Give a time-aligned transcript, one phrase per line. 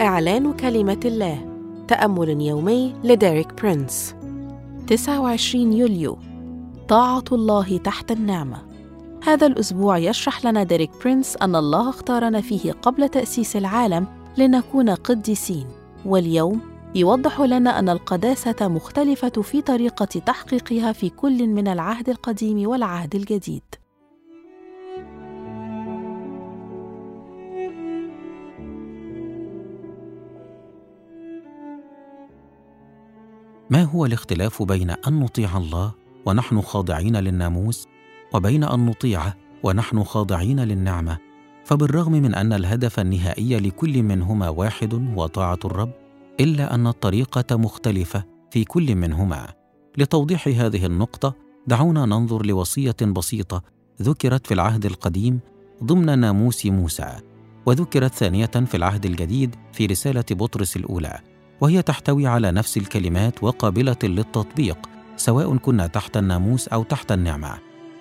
[0.00, 1.46] إعلان كلمة الله.
[1.88, 4.14] تأمل يومي لديريك برينس.
[4.86, 6.18] 29 يوليو.
[6.88, 8.58] طاعة الله تحت النعمة.
[9.24, 14.06] هذا الأسبوع يشرح لنا ديريك برينس أن الله اختارنا فيه قبل تأسيس العالم
[14.36, 15.66] لنكون قديسين.
[16.04, 16.60] واليوم
[16.94, 23.62] يوضح لنا أن القداسة مختلفة في طريقة تحقيقها في كل من العهد القديم والعهد الجديد.
[33.70, 35.92] ما هو الاختلاف بين أن نطيع الله
[36.26, 37.86] ونحن خاضعين للناموس
[38.34, 41.18] وبين أن نطيعه ونحن خاضعين للنعمة؟
[41.64, 45.92] فبالرغم من أن الهدف النهائي لكل منهما واحد وطاعة الرب
[46.40, 49.48] إلا أن الطريقة مختلفة في كل منهما.
[49.98, 51.34] لتوضيح هذه النقطة
[51.66, 53.62] دعونا ننظر لوصية بسيطة
[54.02, 55.40] ذكرت في العهد القديم
[55.84, 57.16] ضمن ناموس موسى
[57.66, 61.27] وذكرت ثانية في العهد الجديد في رسالة بطرس الأولى.
[61.60, 64.78] وهي تحتوي على نفس الكلمات وقابلة للتطبيق
[65.16, 67.58] سواء كنا تحت الناموس أو تحت النعمة.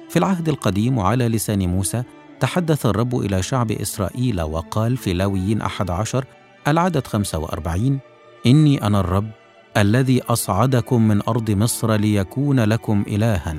[0.10, 2.04] في العهد القديم وعلى لسان موسى
[2.40, 6.26] تحدث الرب إلى شعب إسرائيل وقال في لاويين أحد عشر
[6.68, 8.00] العدد خمسة وأربعين
[8.46, 9.30] إني أنا الرب
[9.78, 13.56] الذي أصعدكم من أرض مصر ليكون لكم إلها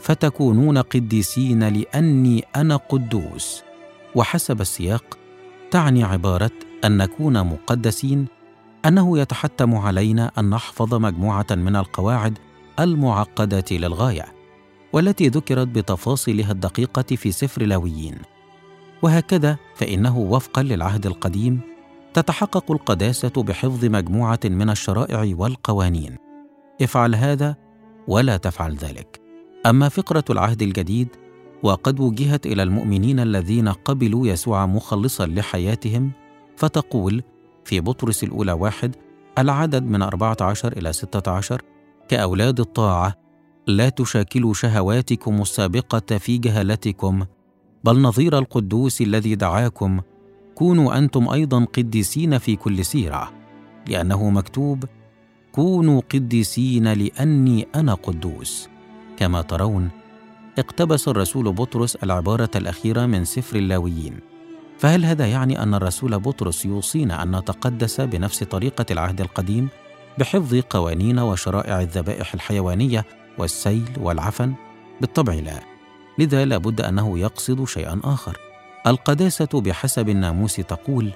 [0.00, 3.62] فتكونون قديسين لأني أنا قدوس.
[4.14, 5.18] وحسب السياق
[5.70, 6.50] تعني عبارة
[6.84, 8.26] أن نكون مقدسين
[8.86, 12.38] أنه يتحتم علينا أن نحفظ مجموعة من القواعد
[12.80, 14.24] المعقدة للغاية
[14.92, 18.14] والتي ذكرت بتفاصيلها الدقيقة في سفر لاويين.
[19.02, 21.60] وهكذا فإنه وفقا للعهد القديم
[22.14, 26.16] تتحقق القداسة بحفظ مجموعة من الشرائع والقوانين.
[26.82, 27.56] افعل هذا
[28.08, 29.20] ولا تفعل ذلك.
[29.66, 31.08] أما فقرة العهد الجديد
[31.62, 36.12] وقد وجهت إلى المؤمنين الذين قبلوا يسوع مخلصا لحياتهم
[36.56, 37.22] فتقول
[37.68, 38.96] في بطرس الأولى واحد
[39.38, 41.62] العدد من 14 إلى 16
[42.08, 43.14] كأولاد الطاعة.
[43.66, 47.24] لا تشاكلوا شهواتكم السابقة في جهلتكم
[47.84, 50.00] بل نظير القدوس الذي دعاكم.
[50.54, 53.32] كونوا أنتم أيضا قديسين في كل سيرة
[53.88, 54.84] لأنه مكتوب
[55.52, 58.68] كونوا قديسين لأني أنا قدوس.
[59.16, 59.90] كما ترون
[60.58, 64.37] اقتبس الرسول بطرس العبارة الأخيرة من سفر اللاويين.
[64.78, 69.68] فهل هذا يعني أن الرسول بطرس يوصينا أن نتقدس بنفس طريقة العهد القديم؟
[70.18, 73.04] بحفظ قوانين وشرائع الذبائح الحيوانية
[73.38, 74.54] والسيل والعفن؟
[75.00, 75.60] بالطبع لا.
[76.18, 78.38] لذا لابد أنه يقصد شيئا آخر.
[78.86, 81.12] القداسة بحسب الناموس تقول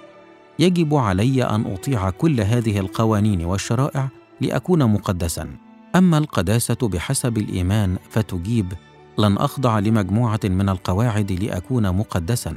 [0.58, 4.08] يجب علي أن أطيع كل هذه القوانين والشرائع
[4.40, 5.48] لأكون مقدسا.
[5.96, 8.72] أما القداسة بحسب الإيمان فتجيب
[9.18, 12.56] لن أخضع لمجموعة من القواعد لأكون مقدسا.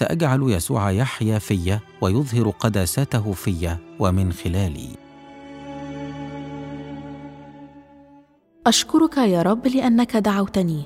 [0.00, 4.88] سأجعل يسوع يحيا في ويظهر قداسته في ومن خلالي.
[8.66, 10.82] أشكرك يا رب لأنك دعوتني.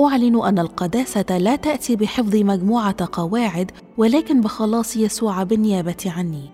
[0.00, 6.50] أعلن أن القداسة لا تأتي بحفظ مجموعة قواعد ولكن بخلاص يسوع بالنيابة عني.